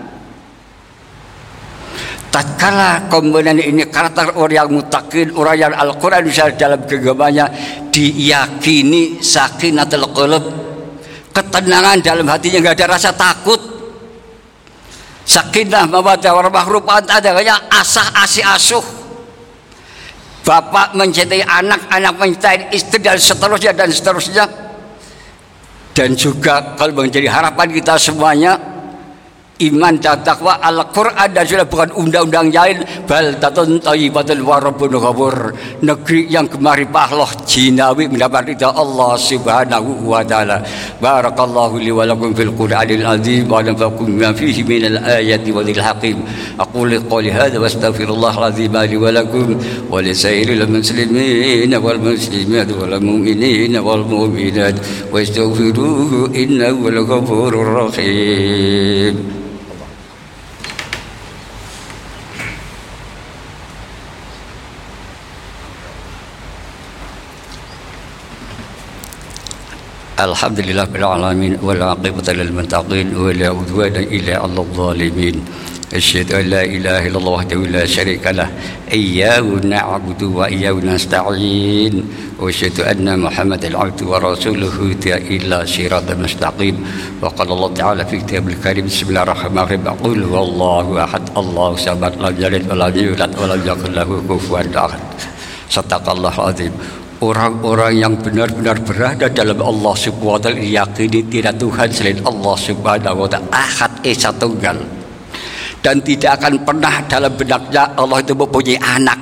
tatkala 2.37 3.09
komponen 3.09 3.57
ini 3.57 3.89
karakter 3.89 4.37
orang 4.37 4.53
yang 4.53 4.69
mutakin 4.69 5.33
orang 5.33 5.57
yang 5.57 5.73
Al-Quran 5.73 6.21
bisa 6.21 6.53
dalam 6.53 6.85
kegamanya 6.85 7.49
diyakini 7.89 9.17
sakinatul 9.25 10.05
qulub. 10.13 10.45
Ketenangan 11.33 11.97
dalam 12.05 12.29
hatinya 12.29 12.61
nggak 12.61 12.77
ada 12.77 12.85
rasa 12.93 13.09
takut. 13.17 13.57
Sakinah 15.25 15.89
mawaddah 15.89 16.31
warahmah 16.31 16.65
rupanya 16.69 17.17
adanya 17.17 17.57
asah 17.73 18.05
asih 18.21 18.45
asuh. 18.45 18.85
Bapak 20.45 20.93
mencintai 20.93 21.41
anak 21.41 21.89
anak 21.89 22.21
mencintai 22.21 22.69
istri 22.69 23.01
dan 23.01 23.17
seterusnya 23.17 23.73
dan 23.73 23.89
seterusnya. 23.89 24.45
Dan 25.97 26.13
juga 26.13 26.77
kalau 26.77 27.01
menjadi 27.01 27.25
harapan 27.33 27.73
kita 27.73 27.97
semuanya 27.97 28.61
iman 29.57 29.97
dan 29.97 30.21
takwa 30.21 30.61
Al-Quran 30.61 31.29
dan 31.33 31.43
sudah 31.45 31.65
bukan 31.65 31.89
undang-undang 31.97 32.53
lain. 32.53 32.77
Bal 33.09 33.33
tatun 33.41 33.81
tayyibatul 33.81 34.43
warabun 34.45 34.93
ghafur. 34.93 35.53
Negeri 35.81 36.29
yang 36.29 36.45
gemari 36.45 36.85
pahloh 36.85 37.29
jinawi 37.49 38.05
mendapat 38.05 38.53
ridha 38.53 38.69
Allah 38.73 39.17
subhanahu 39.17 40.05
wa 40.05 40.21
ta'ala. 40.21 40.61
Barakallahu 41.01 41.81
li 41.81 41.89
wa 41.89 42.05
lakum 42.05 42.33
fil 42.37 42.53
qur'anil 42.53 43.05
azim 43.05 43.49
wa 43.49 43.61
nafakum 43.65 44.09
ma 44.13 44.29
fihi 44.33 44.61
min 44.61 44.93
al 44.93 44.97
ayati 45.17 45.49
wa 45.49 45.65
dhil 45.65 45.81
hakim 45.81 46.17
aqul 46.61 46.89
qawli 47.09 47.33
hadha 47.33 47.57
wa 47.57 47.65
astaghfirullah 47.65 48.35
azim 48.49 48.73
li 48.73 48.97
wa 48.97 49.09
lakum 49.09 49.57
wa 49.89 50.01
li 50.01 50.13
muslimin 50.67 51.71
wal 51.81 51.99
muslimat 52.01 52.69
wal 52.77 52.93
mu'minin 53.01 53.73
wal 53.81 54.05
mu'minat. 54.05 54.75
Wa 55.09 55.17
astaghfiruhu 55.23 56.29
innahu 56.35 56.93
al 56.93 56.99
ghafurur 57.09 57.69
rahim 57.81 59.46
الحمد 70.17 70.59
لله 70.59 70.83
رب 70.83 70.95
العالمين 70.95 71.57
والعاقبة 71.61 72.33
للمتقين 72.33 73.17
ولا 73.17 73.47
عدوان 73.53 73.95
إلا 73.95 74.33
على 74.41 74.57
الظالمين. 74.65 75.45
أشهد 75.93 76.33
أن 76.33 76.45
لا 76.49 76.63
إله 76.65 77.07
إلا 77.07 77.17
الله 77.17 77.31
وحده 77.31 77.55
لا 77.69 77.85
شريك 77.85 78.25
له. 78.27 78.49
إياه 78.91 79.45
نعبد 79.61 80.23
وإياه 80.23 80.73
نستعين. 80.73 81.93
وأشهد 82.41 82.81
أن 82.81 83.19
محمدا 83.19 83.67
العبد 83.67 84.01
ورسوله 84.01 84.73
هدى 84.89 85.13
إلى 85.37 85.57
صراط 85.69 86.09
مستقيم. 86.11 86.75
وقال 87.21 87.51
الله 87.51 87.73
تعالى 87.73 88.05
في 88.05 88.17
كتاب 88.17 88.49
الكريم 88.49 88.85
بسم 88.85 89.05
الله 89.09 89.23
الرحمن 89.23 89.57
الرحيم. 89.57 89.81
قل 90.01 90.23
هو 90.23 90.37
الله 90.43 90.85
أحد. 91.03 91.23
الله 91.37 91.69
سبحانه 91.77 92.15
لم 92.25 92.35
يلد 92.41 92.63
ولم 92.71 92.93
يولد 93.05 93.31
ولم 93.37 93.61
يكن 93.69 93.91
له 93.93 94.09
كفوا 94.29 94.59
أحد. 94.65 95.01
صدق 95.69 96.09
الله 96.09 96.33
العظيم. 96.33 96.73
Orang-orang 97.21 97.93
yang 97.97 98.13
benar-benar 98.17 98.77
berada 98.85 99.25
dalam 99.29 99.57
Allah 99.61 99.93
subhanahu 99.97 100.37
wa 100.37 100.41
ta'ala 100.41 100.61
yakini 100.61 101.25
tidak 101.25 101.57
Tuhan 101.57 101.89
selain 101.89 102.19
Allah 102.21 102.55
subhanahu 102.55 103.25
wa 103.25 103.27
ta'ala 103.29 103.49
ahad 103.49 103.91
esa 104.05 104.29
tunggal. 104.35 104.77
Dan 105.81 106.01
tidak 106.03 106.41
akan 106.41 106.65
pernah 106.65 106.95
dalam 107.05 107.31
benaknya 107.37 107.95
Allah 107.95 108.17
itu 108.19 108.33
mempunyai 108.33 108.81
anak. 108.81 109.19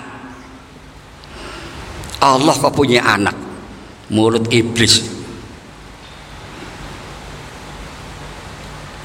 Allah 2.26 2.54
kok 2.58 2.74
punya 2.74 3.06
anak. 3.06 3.36
Mulut 4.10 4.50
iblis 4.50 5.15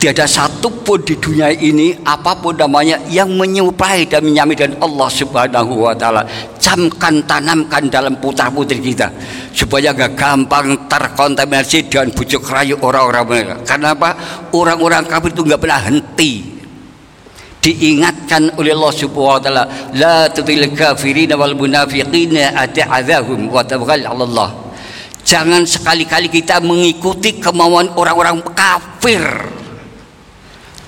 Tiada 0.01 0.25
satu 0.25 0.73
pun 0.81 0.97
di 1.05 1.13
dunia 1.21 1.53
ini 1.53 1.93
apa 2.09 2.33
pun 2.41 2.57
namanya 2.57 2.97
yang 3.13 3.37
menyuplai 3.37 4.09
dan 4.09 4.25
menyamikan 4.25 4.73
Allah 4.81 5.13
Subhanahu 5.13 5.85
wa 5.85 5.93
taala. 5.93 6.25
Camkan 6.57 7.21
tanamkan 7.29 7.85
dalam 7.93 8.17
putra-putri 8.17 8.81
kita 8.81 9.13
supaya 9.53 9.93
gak 9.93 10.17
gampang 10.17 10.89
terkontaminasi 10.89 11.93
dan 11.93 12.09
bujuk 12.17 12.49
rayu 12.49 12.81
orang-orang 12.81 13.25
mereka. 13.29 13.55
Karena 13.69 13.93
apa? 13.93 14.17
Orang-orang 14.57 15.05
kafir 15.05 15.37
itu 15.37 15.45
nggak 15.45 15.61
pernah 15.61 15.81
henti 15.85 16.33
diingatkan 17.61 18.57
oleh 18.57 18.73
Allah 18.73 18.95
Subhanahu 18.97 19.37
wa 19.37 19.43
taala 19.45 19.65
la 20.01 20.33
tutil 20.33 20.65
kafirin 20.73 21.37
wal 21.37 21.53
munafiqina 21.53 22.57
ata'adzahum 22.57 23.53
wa 23.53 23.61
tabghal 23.61 24.01
Allah 24.01 24.49
jangan 25.29 25.69
sekali-kali 25.69 26.33
kita 26.33 26.65
mengikuti 26.65 27.37
kemauan 27.37 27.93
orang-orang 28.01 28.41
kafir 28.57 29.60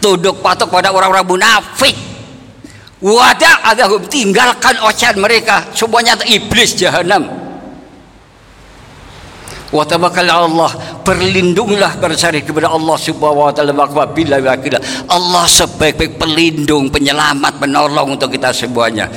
tunduk 0.02 0.42
patuh 0.42 0.66
pada 0.66 0.90
orang-orang 0.90 1.24
munafik. 1.24 1.94
Wada 3.02 3.62
adahum 3.66 4.02
tinggalkan 4.10 4.78
ocehan 4.82 5.18
mereka. 5.18 5.70
Semuanya 5.74 6.18
iblis 6.26 6.74
jahanam 6.74 7.42
wa 9.72 9.84
tawakkal 9.88 10.28
Allah 10.28 10.70
berlindunglah 11.00 11.96
bersari 11.96 12.44
kepada 12.44 12.68
Allah 12.68 12.96
subhanahu 13.00 13.48
wa 13.48 13.52
ta'ala 13.56 13.72
bila 14.12 14.36
Allah 15.08 15.44
sebaik-baik 15.48 16.20
pelindung 16.20 16.92
penyelamat 16.92 17.56
penolong 17.56 18.20
untuk 18.20 18.28
kita 18.28 18.52
semuanya. 18.52 19.08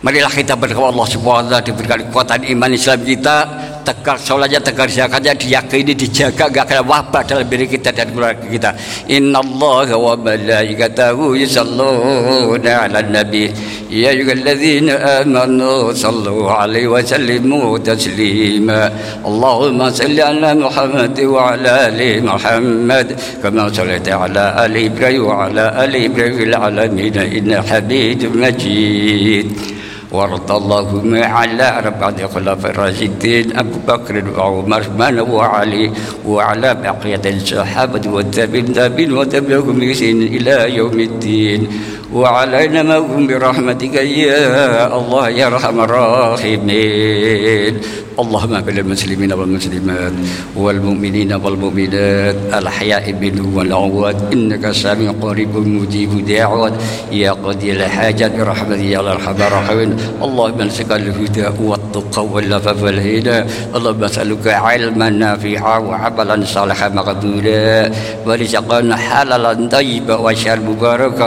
Marilah 0.00 0.32
kita 0.32 0.56
berdoa 0.56 0.94
Allah 0.94 1.06
subhanahu 1.10 1.44
wa 1.44 1.46
ta'ala 1.50 1.60
diberikan 1.66 1.98
kekuatan 2.08 2.46
iman 2.54 2.70
Islam 2.70 2.98
kita 3.02 3.36
tegak 3.82 4.18
sholatnya 4.20 4.60
tegak 4.62 4.88
zakatnya 4.92 5.32
diyakini 5.34 5.92
dijaga 5.96 6.46
gak 6.52 6.66
kena 6.68 6.82
wabah 6.84 7.22
dalam 7.26 7.46
diri 7.48 7.66
kita 7.66 7.90
dan 7.90 8.12
keluarga 8.12 8.46
kita. 8.46 8.70
Inna 9.10 9.42
Allah 9.42 9.88
wa 9.96 10.14
malaikatahu 10.14 11.34
yusalluna 11.34 12.86
ala 12.86 13.00
nabi. 13.02 13.50
Ya 13.90 14.14
ayyuhalladzina 14.14 15.24
amanu 15.26 15.90
sallu 15.90 16.46
alaihi 16.46 16.86
wa 16.86 17.02
sallimu 17.02 17.74
taslima. 17.82 18.86
Allahumma 19.26 19.90
salli 19.90 20.22
ala 20.22 20.54
Muhammad 20.54 21.16
wa 21.26 21.58
ala 21.58 21.90
ali 21.90 22.22
Muhammad. 22.22 23.18
Kama 23.42 23.66
sallaita 23.72 24.30
ala 24.30 24.54
ali 24.62 24.86
Ibrahim 24.86 25.26
wa 25.26 25.50
ala 25.50 25.74
ali 25.74 26.06
Ibrahim 26.06 26.54
alamin 26.54 27.16
inna 27.18 27.58
hamidum 27.64 28.38
majid 28.38 29.79
وارض 30.12 30.52
اللهم 30.52 31.14
على 31.22 31.78
أربعة 31.78 32.26
خلفاء 32.34 32.70
الراشدين 32.70 33.56
أبو 33.56 33.78
بكر 33.88 34.14
وعمر 34.38 34.82
من 34.98 35.20
وعلي 35.20 35.90
وعلى 36.26 36.70
بقية 36.74 37.24
الصحابة 37.30 38.10
والتابعين 38.10 38.72
تابعين 38.72 39.12
وتبعهم 39.12 39.74
بإحسان 39.78 40.22
إلى 40.22 40.76
يوم 40.76 41.00
الدين. 41.00 41.60
وعلينا 42.14 42.82
معهم 42.82 43.26
برحمتك 43.26 43.94
يا 43.94 44.90
الله 44.98 45.28
يا 45.28 45.46
أرحم 45.46 45.80
الراحمين. 45.80 47.74
اللهم 48.20 48.54
اغفر 48.54 48.72
للمسلمين 48.72 49.32
والمسلمات 49.32 50.12
والمؤمنين 50.56 51.32
والمؤمنات 51.32 52.36
الأحياء 52.58 53.04
منهم 53.22 53.56
والأموات. 53.56 54.16
إنك 54.32 54.70
سميع 54.70 55.14
قريب 55.22 55.56
مجيب 55.56 56.26
دعوات 56.26 56.72
يا 57.12 57.32
قضي 57.32 57.72
الحاجات 57.72 58.32
برحمتك 58.36 58.80
يا 58.80 58.98
أرحم 58.98 59.38
الراحمين. 59.40 59.90
اللهم 60.22 60.58
نسألك 60.62 60.92
الهدى 60.92 61.46
والتقى 61.62 62.24
واللفاف 62.26 62.82
والهدى. 62.82 63.38
اللهم 63.76 64.04
نسألك 64.04 64.46
علما 64.46 65.10
نافعا 65.10 65.78
وعملا 65.78 66.44
صالحا 66.44 66.88
مقبولا. 66.88 67.90
ورزقا 68.26 68.96
حلالا 68.96 69.68
طيبا 69.68 70.16
وشهر 70.16 70.58
مباركا. 70.60 71.26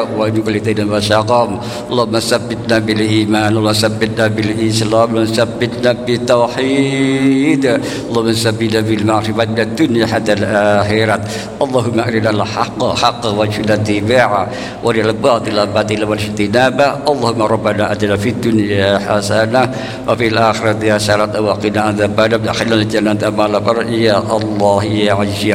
وجبل 0.73 0.89
وسقام 0.89 1.59
اللهم 1.91 2.19
ثبتنا 2.19 2.77
بالإيمان 2.79 3.47
اللهم 3.53 3.73
ثبتنا 3.73 4.27
بالإسلام 4.27 5.09
اللهم 5.09 5.25
ثبتنا 5.25 5.91
بالتوحيد. 6.05 7.63
التوحيد 7.63 7.63
اللهم 8.09 8.33
سبيل 8.33 8.73
بالمعرفة 8.81 9.43
الدنيا 9.43 10.05
حتى 10.05 10.33
الآخرة. 10.33 11.19
اللهم 11.61 11.97
أرنا 11.99 12.29
الحق 12.29 12.79
حقا 13.01 13.29
وارزقنا 13.29 13.73
اتباعه 13.73 14.43
وأرنا 14.83 15.09
الباطل 15.09 15.57
باطلا 15.67 16.05
واجتنابه 16.09 16.87
اللهم 17.11 17.41
ربنا 17.41 17.83
أتنا 17.91 18.15
في 18.17 18.29
الدنيا 18.29 18.97
حسنة 19.05 19.61
وفي 20.07 20.25
الآخرة 20.27 20.81
حسنة 20.95 21.33
وقنا 21.39 21.81
عذاب 21.81 22.19
النار. 22.19 22.33
ادخلنا 22.39 22.75
الجنة 22.75 23.21
مع 23.37 23.45
الأبرار 23.45 23.89
يا 23.89 24.17
الله 24.17 24.83
يا 24.83 25.13
عزيز 25.13 25.45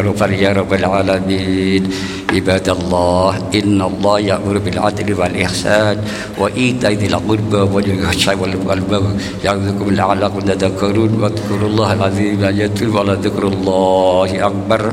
يا 0.45 0.51
رب 0.53 0.73
العالمين. 0.73 1.83
عباد 2.29 2.69
الله 2.69 3.31
إن 3.55 3.83
الله 3.83 4.17
يأمر 4.21 4.59
بالعدل 4.59 5.09
والإحسان 5.21 5.97
وإيتاء 6.39 6.93
ذي 6.93 7.07
القربى 7.07 7.57
واليتامى 7.73 8.41
والقربى 8.41 8.99
يعظكم 9.45 9.87
لعلكم 9.91 10.41
تذكرون 10.41 11.13
واذكروا 11.23 11.69
الله 11.69 11.93
العظيم 11.93 12.41
يذكر 12.45 12.89
ولا 12.97 13.15
ذكر 13.15 13.43
الله 13.49 14.47
أكبر. 14.47 14.93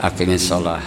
أقم 0.00 0.30
الصلاة. 0.32 0.80